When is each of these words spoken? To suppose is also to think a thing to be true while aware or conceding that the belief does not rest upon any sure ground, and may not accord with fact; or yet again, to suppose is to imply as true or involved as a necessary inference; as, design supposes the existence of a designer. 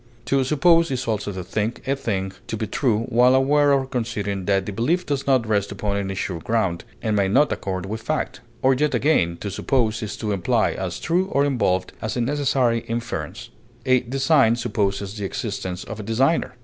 To 0.25 0.43
suppose 0.43 0.89
is 0.89 1.07
also 1.07 1.31
to 1.31 1.43
think 1.43 1.87
a 1.87 1.95
thing 1.95 2.31
to 2.47 2.57
be 2.57 2.65
true 2.65 3.01
while 3.09 3.35
aware 3.35 3.71
or 3.71 3.85
conceding 3.85 4.45
that 4.45 4.65
the 4.65 4.71
belief 4.73 5.05
does 5.05 5.27
not 5.27 5.45
rest 5.45 5.71
upon 5.71 5.95
any 5.95 6.15
sure 6.15 6.39
ground, 6.39 6.85
and 7.03 7.15
may 7.15 7.27
not 7.27 7.51
accord 7.51 7.85
with 7.85 8.01
fact; 8.01 8.41
or 8.63 8.73
yet 8.73 8.95
again, 8.95 9.37
to 9.41 9.51
suppose 9.51 10.01
is 10.01 10.17
to 10.17 10.31
imply 10.31 10.71
as 10.71 10.99
true 10.99 11.25
or 11.27 11.45
involved 11.45 11.93
as 12.01 12.17
a 12.17 12.21
necessary 12.21 12.79
inference; 12.87 13.51
as, 13.85 14.01
design 14.09 14.55
supposes 14.55 15.13
the 15.19 15.25
existence 15.25 15.83
of 15.83 15.99
a 15.99 16.03
designer. 16.03 16.55